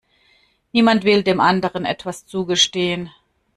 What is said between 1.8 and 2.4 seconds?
etwas